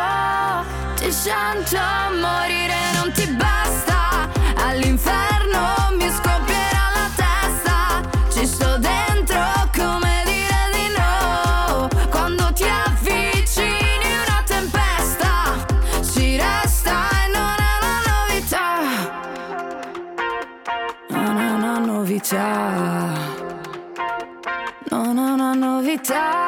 Ti 0.96 1.10
sento 1.10 1.78
morire, 2.20 2.76
non 2.92 3.10
ti 3.12 3.26
basta. 3.28 4.28
All'inferno 4.56 5.96
mi 5.96 6.06
scoppierà 6.10 6.90
la 6.96 7.08
testa. 7.16 8.02
Ci 8.30 8.46
sto 8.46 8.76
dentro 8.76 9.40
come 9.74 10.22
dire 10.26 10.68
di 10.74 10.88
no. 10.94 11.88
Quando 12.10 12.52
ti 12.52 12.64
avvicini 12.64 14.04
una 14.26 14.42
tempesta. 14.44 15.64
Ci 16.02 16.36
resta 16.36 17.08
e 17.24 17.28
non 17.32 17.56
è 17.56 17.74
una 17.80 18.00
novità. 18.12 18.66
Non 21.08 21.38
è 21.38 21.50
una 21.52 21.78
novità. 21.78 23.17
Non 26.08 26.16
è 26.16 26.20
una 26.20 26.30
novità. 26.30 26.47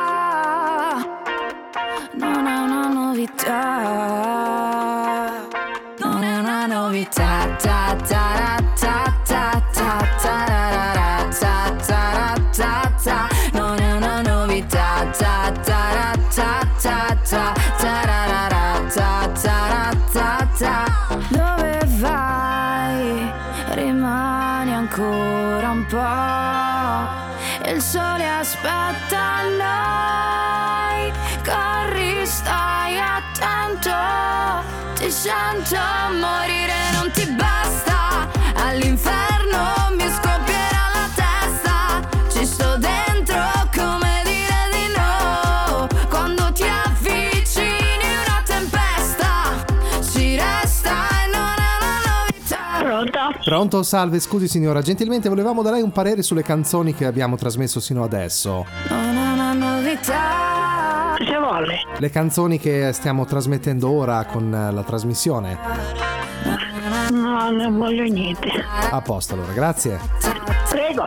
Sento 35.71 36.19
morire, 36.19 36.75
non 36.93 37.11
ti 37.13 37.25
basta. 37.27 38.29
All'inferno 38.57 39.95
mi 39.97 40.09
scoppierà 40.09 40.85
la 40.95 41.09
testa. 41.15 42.09
Ci 42.29 42.45
sto 42.45 42.77
dentro 42.79 43.39
come 43.75 44.23
dire 44.25 44.61
di 44.73 44.93
no. 44.97 45.87
Quando 46.09 46.53
ti 46.53 46.65
avvicini 46.65 48.09
una 48.27 48.43
tempesta. 48.45 49.65
Ci 50.11 50.37
resta 50.37 50.91
e 50.91 51.31
non 51.31 51.55
è 51.57 51.73
una 51.79 51.99
novità. 52.19 52.83
Pronto? 52.83 53.39
Pronto, 53.45 53.83
salve, 53.83 54.19
scusi 54.19 54.49
signora, 54.49 54.83
gentilmente 54.83 55.29
volevamo 55.29 55.63
da 55.63 55.71
lei 55.71 55.83
un 55.83 55.93
parere 55.93 56.23
sulle 56.23 56.43
canzoni 56.43 56.95
che 56.95 57.07
abbiamo 57.07 57.37
trasmesso 57.37 57.79
sino 57.79 58.03
adesso. 58.03 58.67
Non 58.89 59.17
è 59.17 59.33
una 59.33 59.53
novità. 59.53 60.50
Vuole. 61.61 61.81
Le 61.99 62.11
canzoni 62.11 62.59
che 62.59 62.93
stiamo 62.93 63.27
trasmettendo 63.27 63.91
ora 63.91 64.25
con 64.25 64.53
eh, 64.53 64.73
la 64.73 64.83
trasmissione. 64.83 65.59
No, 67.11 67.51
non 67.51 67.77
voglio 67.77 68.05
niente. 68.05 68.49
A 68.91 69.01
posto 69.03 69.35
allora, 69.35 69.53
grazie. 69.53 69.99
Prego. 70.71 71.07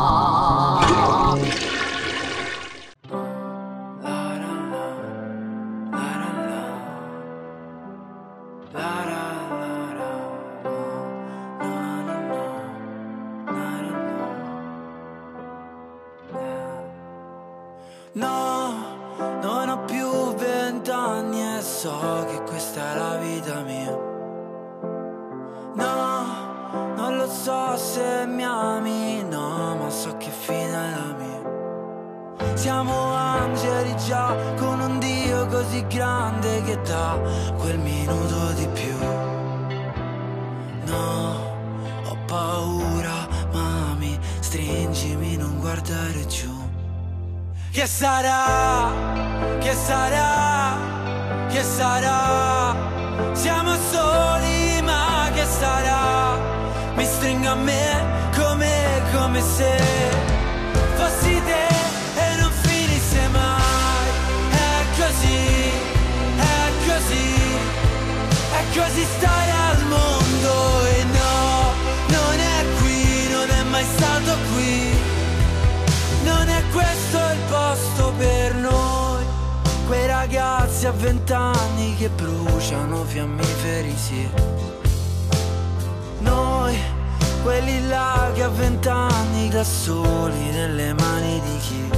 A 88.41 88.49
vent'anni 88.49 89.49
da 89.49 89.63
soli 89.63 90.49
nelle 90.51 90.93
mani 90.93 91.41
di 91.41 91.57
chi? 91.57 91.89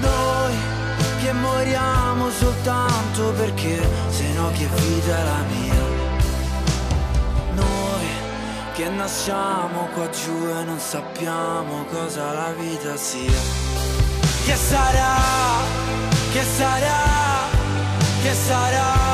Noi, 0.00 0.54
che 1.22 1.32
moriamo 1.32 2.30
soltanto 2.30 3.32
perché 3.32 3.86
se 4.08 4.32
no 4.32 4.50
che 4.52 4.66
vita 4.66 5.18
è 5.18 5.24
la 5.24 5.42
mia. 5.50 5.82
Noi, 7.54 8.06
che 8.74 8.88
nasciamo 8.88 9.88
qua 9.94 10.08
giù 10.10 10.46
e 10.48 10.64
non 10.64 10.78
sappiamo 10.78 11.84
cosa 11.90 12.32
la 12.32 12.52
vita 12.58 12.96
sia. 12.96 13.40
Che 14.46 14.54
sarà? 14.54 15.16
Che 16.32 16.42
sarà? 16.42 17.02
Che 18.22 18.32
sarà? 18.32 19.13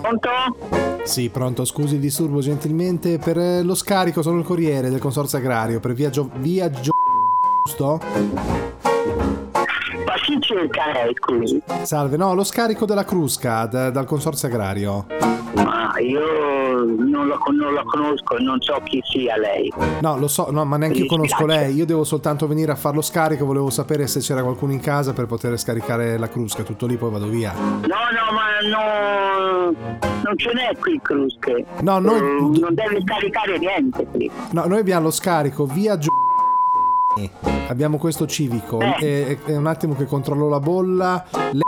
Pronto? 0.00 0.28
Sì, 1.04 1.28
pronto, 1.30 1.64
scusi 1.64 1.94
il 1.94 2.00
disturbo 2.00 2.40
gentilmente. 2.40 3.18
Per 3.18 3.38
eh, 3.38 3.62
lo 3.62 3.74
scarico 3.74 4.22
sono 4.22 4.38
il 4.38 4.44
corriere 4.44 4.90
del 4.90 4.98
consorzio 4.98 5.38
agrario 5.38 5.80
per 5.80 5.92
via, 5.94 6.10
Gio- 6.10 6.30
via 6.36 6.68
Gio- 6.70 6.92
giusto? 7.64 8.00
Ma 10.04 10.14
chi 10.22 10.38
cerca 10.40 10.92
lei, 10.92 11.14
scusi? 11.14 11.62
Salve, 11.82 12.16
no, 12.16 12.34
lo 12.34 12.44
scarico 12.44 12.84
della 12.84 13.04
Crusca 13.04 13.66
d- 13.66 13.90
dal 13.90 14.04
consorzio 14.04 14.48
agrario. 14.48 15.06
Ma 15.54 15.79
io 16.00 16.20
non 16.84 17.28
la, 17.28 17.38
non 17.52 17.74
la 17.74 17.82
conosco 17.84 18.36
e 18.36 18.42
non 18.42 18.60
so 18.60 18.80
chi 18.84 19.00
sia 19.04 19.36
lei. 19.36 19.72
No, 20.00 20.18
lo 20.18 20.28
so, 20.28 20.50
no, 20.50 20.64
ma 20.64 20.76
neanche 20.76 21.00
io 21.00 21.06
conosco 21.06 21.46
lei. 21.46 21.74
Io 21.74 21.86
devo 21.86 22.04
soltanto 22.04 22.46
venire 22.46 22.72
a 22.72 22.76
fare 22.76 22.94
lo 22.96 23.02
scarico. 23.02 23.44
Volevo 23.44 23.70
sapere 23.70 24.06
se 24.06 24.20
c'era 24.20 24.42
qualcuno 24.42 24.72
in 24.72 24.80
casa 24.80 25.12
per 25.12 25.26
poter 25.26 25.58
scaricare 25.58 26.18
la 26.18 26.28
Crusca. 26.28 26.62
Tutto 26.62 26.86
lì, 26.86 26.96
poi 26.96 27.10
vado 27.10 27.26
via. 27.26 27.52
No, 27.54 27.78
no, 27.80 28.32
ma 28.32 28.68
no, 28.68 29.74
non 30.24 30.36
ce 30.36 30.52
n'è 30.52 30.76
qui 30.78 30.98
Crusche. 31.02 31.64
No, 31.82 31.98
noi- 31.98 32.18
Eh, 32.18 32.58
non 32.60 32.74
deve 32.74 33.02
caricare 33.04 33.58
niente 33.58 34.06
qui. 34.10 34.30
No, 34.52 34.64
noi 34.66 34.78
abbiamo 34.80 35.04
lo 35.04 35.10
scarico 35.10 35.66
via 35.66 35.96
Gio- 35.98 36.08
Abbiamo 37.68 37.98
questo 37.98 38.26
civico. 38.26 38.80
Eh. 38.80 38.96
E, 39.00 39.38
e- 39.44 39.56
un 39.56 39.66
attimo 39.66 39.94
che 39.96 40.06
controllo 40.06 40.48
la 40.48 40.60
bolla. 40.60 41.24
Le- 41.52 41.62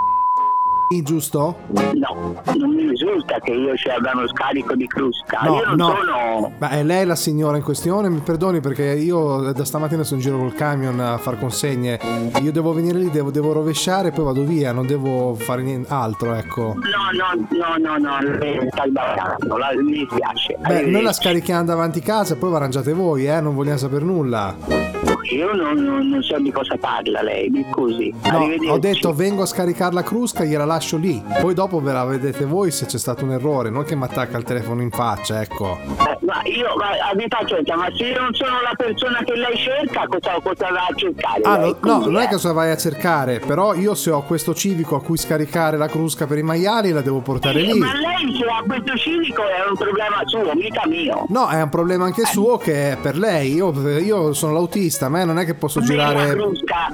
giusto? 1.00 1.56
No, 1.94 2.42
non 2.56 2.74
mi 2.74 2.86
risulta 2.88 3.38
che 3.40 3.52
io 3.52 3.74
ci 3.76 3.88
abbia 3.88 4.10
uno 4.14 4.26
scarico 4.28 4.74
di 4.74 4.86
Crusca. 4.86 5.40
No, 5.44 5.56
io 5.56 5.64
non 5.68 5.76
no. 5.76 5.94
sono. 5.96 6.52
Ma 6.58 6.68
è 6.70 6.82
lei 6.82 7.06
la 7.06 7.14
signora 7.14 7.56
in 7.56 7.62
questione? 7.62 8.10
Mi 8.10 8.18
perdoni 8.18 8.60
perché 8.60 8.84
io 8.92 9.52
da 9.52 9.64
stamattina 9.64 10.02
sono 10.02 10.20
in 10.20 10.26
giro 10.26 10.38
col 10.38 10.52
camion 10.54 11.00
a 11.00 11.16
far 11.16 11.38
consegne. 11.38 11.98
Io 12.42 12.52
devo 12.52 12.72
venire 12.74 12.98
lì, 12.98 13.10
devo, 13.10 13.30
devo 13.30 13.52
rovesciare 13.52 14.08
e 14.08 14.10
poi 14.10 14.24
vado 14.24 14.42
via, 14.42 14.72
non 14.72 14.86
devo 14.86 15.34
fare 15.34 15.62
nient'altro, 15.62 16.34
ecco. 16.34 16.74
No, 16.74 16.76
no, 17.16 17.76
no, 17.78 17.96
no, 17.96 18.18
no, 18.20 18.38
lei 18.38 18.68
sta 18.70 18.84
sbagliando, 18.86 19.56
la- 19.56 19.70
mi 19.80 19.92
dispiace. 19.92 20.56
Beh, 20.60 20.82
noi 20.86 21.02
la 21.02 21.12
scarichiamo 21.12 21.64
davanti 21.64 22.00
casa 22.00 22.34
e 22.34 22.36
poi 22.36 22.50
vi 22.50 22.56
arrangiate 22.56 22.92
voi, 22.92 23.26
eh? 23.26 23.40
Non 23.40 23.54
vogliamo 23.54 23.78
sapere 23.78 24.04
nulla. 24.04 25.11
Io 25.30 25.52
non, 25.54 25.76
non- 25.82 26.08
non 26.08 26.22
so 26.22 26.38
di 26.38 26.50
cosa 26.50 26.76
parla 26.76 27.22
lei, 27.22 27.48
mi 27.48 27.64
scusi. 27.70 28.12
No, 28.30 28.48
ho 28.72 28.78
detto 28.78 29.12
vengo 29.14 29.42
a 29.42 29.46
scaricare 29.46 29.94
la 29.94 30.02
crusca, 30.02 30.44
gliela 30.44 30.64
lascio 30.64 30.96
lì. 30.96 31.22
Poi 31.40 31.54
dopo 31.54 31.80
ve 31.80 31.92
la 31.92 32.04
vedete 32.04 32.44
voi 32.44 32.70
se 32.70 32.86
c'è 32.86 32.98
stato 32.98 33.24
un 33.24 33.32
errore, 33.32 33.70
non 33.70 33.84
che 33.84 33.94
mi 33.94 34.04
attacca 34.04 34.36
il 34.36 34.44
telefono 34.44 34.82
in 34.82 34.90
faccia, 34.90 35.40
ecco. 35.40 35.78
Eh, 35.82 36.18
ma 36.26 36.40
io, 36.44 36.74
ma, 36.76 37.08
abbi 37.10 37.26
pazienza, 37.28 37.76
ma 37.76 37.86
se 37.96 38.04
io 38.04 38.20
non 38.20 38.34
sono 38.34 38.60
la 38.62 38.74
persona 38.76 39.22
che 39.24 39.34
lei 39.36 39.56
cerca, 39.56 40.06
cosa, 40.06 40.38
cosa 40.42 40.68
va 40.70 40.86
a 40.88 40.94
cercare? 40.94 41.40
Ah, 41.44 41.58
lei, 41.58 41.76
no, 41.80 41.96
scusi, 41.98 42.10
non 42.10 42.20
è 42.20 42.24
eh? 42.24 42.26
che 42.28 42.32
cosa 42.34 42.52
vai 42.52 42.70
a 42.70 42.76
cercare, 42.76 43.38
però 43.38 43.74
io 43.74 43.94
se 43.94 44.10
ho 44.10 44.22
questo 44.22 44.54
civico 44.54 44.96
a 44.96 45.02
cui 45.02 45.16
scaricare 45.16 45.76
la 45.76 45.86
crusca 45.88 46.26
per 46.26 46.38
i 46.38 46.42
maiali 46.42 46.90
la 46.90 47.00
devo 47.00 47.20
portare 47.20 47.60
Sì, 47.60 47.72
lì. 47.72 47.78
Ma 47.78 47.92
lei 47.94 48.36
se 48.36 48.44
ha 48.44 48.62
questo 48.66 48.96
civico 48.96 49.42
è 49.42 49.68
un 49.68 49.76
problema 49.76 50.20
suo, 50.26 50.52
mica 50.54 50.82
mio. 50.86 51.24
No, 51.28 51.48
è 51.48 51.62
un 51.62 51.68
problema 51.68 52.04
Eh. 52.04 52.06
anche 52.08 52.24
suo 52.26 52.56
che 52.58 52.92
è 52.92 52.96
per 53.00 53.16
lei. 53.16 53.54
Io, 53.54 53.72
io 53.98 54.32
sono 54.32 54.52
l'autista, 54.52 55.08
me 55.12 55.24
non 55.24 55.38
è 55.38 55.44
che 55.44 55.54
posso 55.54 55.80
girare. 55.80 56.30
crusca. 56.32 56.92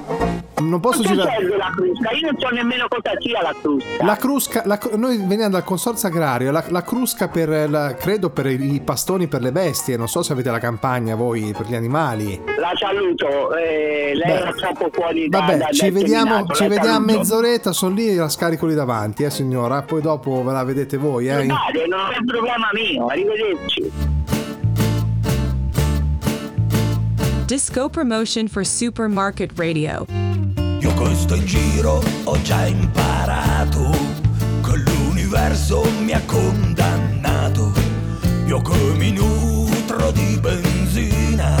Non 0.59 0.79
posso 0.81 1.01
girare. 1.01 1.37
serve 1.39 1.55
la 1.57 1.71
crusca? 1.73 2.11
Io 2.11 2.31
non 2.31 2.39
so 2.39 2.49
nemmeno 2.49 2.85
cosa 2.89 3.15
sia 3.19 3.41
la 3.41 3.55
crusca. 3.59 4.05
La 4.05 4.15
crusca, 4.17 4.61
la 4.65 4.79
noi 4.97 5.17
veniamo 5.17 5.51
dal 5.51 5.63
consorzio 5.63 6.09
agrario, 6.09 6.51
la, 6.51 6.63
la 6.67 6.83
crusca 6.83 7.29
per, 7.29 7.69
la- 7.69 7.93
credo 7.95 8.29
per 8.29 8.47
i, 8.47 8.81
pastoni 8.83 9.27
per 9.27 9.41
le 9.41 9.51
bestie, 9.53 9.95
non 9.97 10.07
so 10.07 10.21
se 10.21 10.33
avete 10.33 10.51
la 10.51 10.59
campagna 10.59 11.15
voi 11.15 11.53
per 11.57 11.65
gli 11.67 11.75
animali. 11.75 12.39
La 12.59 12.71
saluto, 12.75 13.55
eh, 13.55 14.11
lei 14.13 14.27
Beh, 14.31 14.39
era 14.39 14.51
troppo 14.51 14.89
fuori 14.91 15.29
da 15.29 15.39
Vabbè, 15.39 15.57
da- 15.57 15.69
ci 15.71 15.89
vediamo, 15.89 16.45
ci 16.47 16.67
vediamo 16.67 16.97
a 16.97 16.99
mezz'oretta, 16.99 17.71
sono 17.71 17.95
lì 17.95 18.13
la 18.15 18.27
scarico 18.29 18.65
lì 18.65 18.73
davanti, 18.75 19.23
eh 19.23 19.29
signora, 19.29 19.81
poi 19.83 20.01
dopo 20.01 20.43
ve 20.43 20.51
la 20.51 20.63
vedete 20.65 20.97
voi, 20.97 21.29
eh. 21.29 21.45
Guardate, 21.45 21.87
non 21.87 21.99
è 22.13 22.17
un 22.19 22.25
problema 22.25 22.69
mio, 22.73 23.07
arrivederci. 23.07 23.91
Disco 27.49 27.89
promotion 27.89 28.47
for 28.47 28.63
Supermarket 28.63 29.57
Radio. 29.57 30.05
Io 30.81 30.93
questo 30.93 31.43
giro 31.45 31.99
ho 32.25 32.39
già 32.43 32.67
imparato 32.67 33.89
che 34.61 34.77
l'universo 34.77 35.83
mi 36.03 36.11
ha 36.11 36.21
condannato. 36.27 37.73
Io 38.45 38.61
che 38.61 38.93
mi 38.97 39.11
nutro 39.13 40.11
di 40.11 40.37
benzina, 40.39 41.59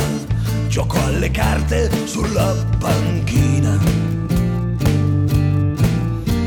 gioco 0.67 1.03
alle 1.05 1.31
carte 1.31 1.89
sulla 2.05 2.53
panchina. 2.77 3.75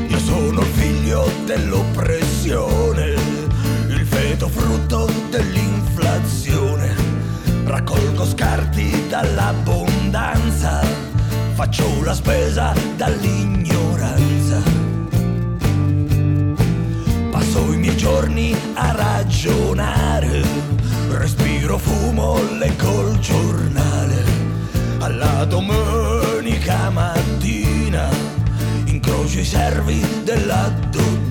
Io 0.06 0.18
sono 0.18 0.60
figlio 0.60 1.28
dell'oppressione, 1.46 3.14
il 3.88 4.06
feto 4.06 4.46
frutto 4.46 5.10
dell'inflazione. 5.30 5.61
Raccolgo 7.72 8.26
scarti 8.26 9.08
dall'abbondanza, 9.08 10.82
faccio 11.54 12.04
la 12.04 12.12
spesa 12.12 12.74
dall'ignoranza. 12.98 14.60
Passo 17.30 17.72
i 17.72 17.76
miei 17.78 17.96
giorni 17.96 18.54
a 18.74 18.92
ragionare, 18.92 20.42
respiro 21.12 21.78
fumo, 21.78 22.38
leggo 22.58 23.08
il 23.08 23.18
giornale. 23.20 24.22
Alla 24.98 25.46
domenica 25.46 26.90
mattina 26.90 28.10
incrocio 28.84 29.38
i 29.38 29.44
servi 29.46 30.22
della 30.24 30.70
dottrina. 30.90 31.21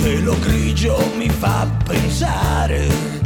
Cielo 0.00 0.34
grigio 0.38 0.96
mi 1.18 1.28
fa 1.28 1.68
pensare 1.84 3.19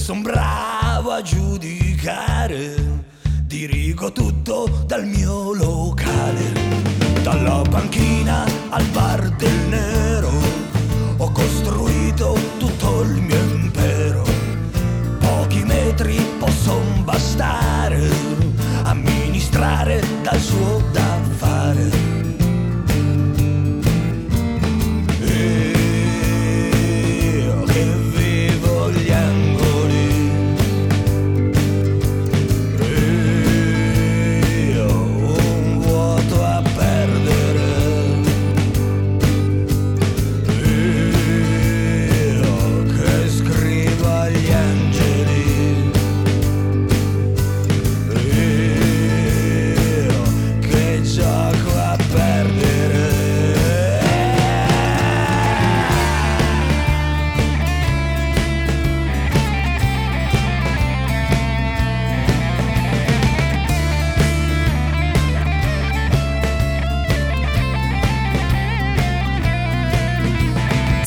son 0.00 0.22
bravo 0.22 1.10
a 1.10 1.20
giudicare, 1.20 2.74
dirigo 3.44 4.10
tutto 4.10 4.84
dal 4.86 5.04
mio 5.04 5.52
locale. 5.52 6.52
Dalla 7.22 7.62
panchina 7.68 8.46
al 8.70 8.84
bar 8.86 9.28
del 9.36 9.58
nero, 9.68 10.32
ho 11.18 11.30
costruito 11.30 12.34
tutto 12.58 13.02
il 13.02 13.20
mio 13.20 13.42
impero. 13.52 14.24
Pochi 15.18 15.62
metri 15.64 16.18
possono 16.38 17.02
bastare, 17.04 18.08
amministrare 18.84 20.02
dal 20.22 20.40
suo 20.40 20.82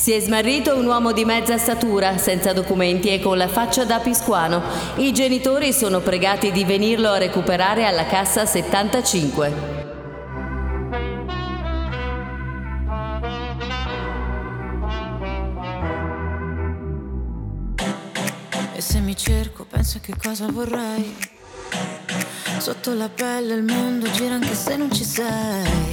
Si 0.03 0.11
è 0.11 0.19
smarrito 0.19 0.75
un 0.77 0.85
uomo 0.85 1.13
di 1.13 1.23
mezza 1.23 1.57
statura, 1.57 2.17
senza 2.17 2.51
documenti 2.51 3.07
e 3.07 3.21
con 3.21 3.37
la 3.37 3.47
faccia 3.47 3.85
da 3.85 4.01
piscuano. 4.01 4.61
I 4.97 5.13
genitori 5.13 5.71
sono 5.71 6.01
pregati 6.01 6.51
di 6.51 6.65
venirlo 6.65 7.07
a 7.07 7.17
recuperare 7.17 7.85
alla 7.85 8.05
cassa 8.05 8.45
75. 8.45 9.53
E 18.75 18.81
se 18.81 18.99
mi 18.99 19.15
cerco, 19.15 19.63
penso 19.63 19.99
che 20.01 20.15
cosa 20.21 20.47
vorrei. 20.51 21.15
Sotto 22.57 22.93
la 22.93 23.07
pelle 23.07 23.53
il 23.53 23.63
mondo 23.63 24.11
gira 24.11 24.33
anche 24.33 24.53
se 24.53 24.75
non 24.75 24.91
ci 24.91 25.05
sei. 25.05 25.92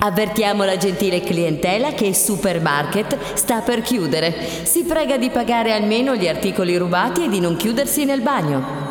Avvertiamo 0.00 0.64
la 0.64 0.76
gentile 0.76 1.20
clientela 1.20 1.92
che 1.92 2.14
Supermarket 2.14 3.34
sta 3.34 3.60
per 3.60 3.82
chiudere. 3.82 4.32
Si 4.62 4.84
prega 4.84 5.16
di 5.16 5.28
pagare 5.28 5.72
almeno 5.72 6.14
gli 6.14 6.28
articoli 6.28 6.76
rubati 6.76 7.24
e 7.24 7.28
di 7.28 7.40
non 7.40 7.56
chiudersi 7.56 8.04
nel 8.04 8.20
bagno. 8.20 8.87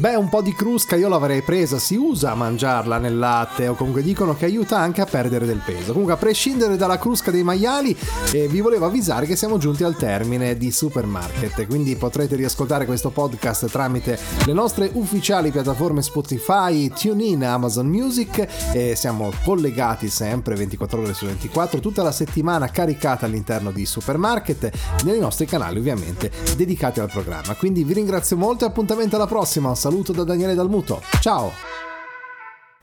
Beh, 0.00 0.14
un 0.14 0.30
po' 0.30 0.40
di 0.40 0.54
crusca 0.54 0.96
io 0.96 1.08
l'avrei 1.08 1.42
presa, 1.42 1.78
si 1.78 1.94
usa 1.94 2.30
a 2.30 2.34
mangiarla 2.34 2.96
nel 2.96 3.18
latte 3.18 3.68
o 3.68 3.74
comunque 3.74 4.00
dicono 4.00 4.34
che 4.34 4.46
aiuta 4.46 4.78
anche 4.78 5.02
a 5.02 5.04
perdere 5.04 5.44
del 5.44 5.60
peso. 5.62 5.92
Comunque 5.92 6.14
a 6.14 6.16
prescindere 6.16 6.78
dalla 6.78 6.98
crusca 6.98 7.30
dei 7.30 7.42
maiali, 7.42 7.94
eh, 8.32 8.48
vi 8.48 8.62
volevo 8.62 8.86
avvisare 8.86 9.26
che 9.26 9.36
siamo 9.36 9.58
giunti 9.58 9.84
al 9.84 9.96
termine 9.96 10.56
di 10.56 10.70
Supermarket, 10.70 11.66
quindi 11.66 11.96
potrete 11.96 12.34
riascoltare 12.34 12.86
questo 12.86 13.10
podcast 13.10 13.68
tramite 13.68 14.18
le 14.46 14.54
nostre 14.54 14.88
ufficiali 14.90 15.50
piattaforme 15.50 16.00
Spotify, 16.00 16.88
TuneIn, 16.88 17.44
Amazon 17.44 17.86
Music 17.86 18.72
e 18.72 18.96
siamo 18.96 19.30
collegati 19.44 20.08
sempre 20.08 20.54
24 20.54 20.98
ore 20.98 21.12
su 21.12 21.26
24 21.26 21.78
tutta 21.78 22.02
la 22.02 22.12
settimana 22.12 22.70
caricata 22.70 23.26
all'interno 23.26 23.70
di 23.70 23.84
Supermarket 23.84 24.70
nei 25.04 25.18
nostri 25.18 25.44
canali 25.44 25.78
ovviamente 25.78 26.30
dedicati 26.56 27.00
al 27.00 27.10
programma. 27.10 27.54
Quindi 27.54 27.84
vi 27.84 27.92
ringrazio 27.92 28.38
molto 28.38 28.64
e 28.64 28.68
appuntamento 28.68 29.16
alla 29.16 29.26
prossima. 29.26 29.68
Un 29.68 29.76
saluto 29.90 30.12
da 30.12 30.22
Daniele 30.22 30.54
Dalmuto. 30.54 31.02
Ciao! 31.20 31.50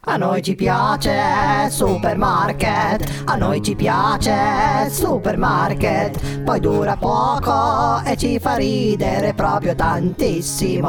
A 0.09 0.17
noi 0.17 0.41
ci 0.41 0.55
piace 0.55 1.69
Supermarket, 1.69 3.23
a 3.25 3.35
noi 3.35 3.61
ci 3.61 3.75
piace 3.75 4.89
Supermarket, 4.89 6.41
poi 6.43 6.59
dura 6.59 6.95
poco 6.97 8.01
e 8.05 8.15
ci 8.17 8.39
fa 8.39 8.55
ridere 8.55 9.33
proprio 9.33 9.73
tantissimo. 9.75 10.87